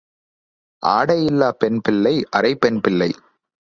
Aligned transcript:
ஆடை 0.83 1.25
இல்லாப் 1.25 1.59
பெண்பிள்ளை 1.59 2.25
அரைப் 2.35 2.61
பெண்பிள்ளை. 2.61 3.11